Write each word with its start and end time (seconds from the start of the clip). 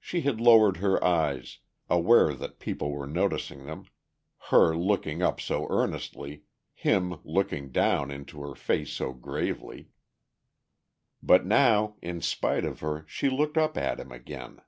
She 0.00 0.22
had 0.22 0.40
lowered 0.40 0.78
her 0.78 1.04
eyes, 1.04 1.58
aware 1.90 2.32
that 2.32 2.58
people 2.58 2.90
were 2.90 3.06
noticing 3.06 3.66
them, 3.66 3.84
her 4.48 4.74
looking 4.74 5.20
up 5.20 5.38
so 5.38 5.66
earnestly, 5.68 6.44
him 6.72 7.18
looking 7.24 7.70
down 7.70 8.10
into 8.10 8.40
her 8.40 8.54
face 8.54 8.90
so 8.94 9.12
gravely. 9.12 9.90
But 11.22 11.44
now, 11.44 11.96
in 12.00 12.22
spite 12.22 12.64
of 12.64 12.80
her, 12.80 13.04
she 13.06 13.28
looked 13.28 13.58
up 13.58 13.76
at 13.76 14.00
him 14.00 14.12
again. 14.12 14.62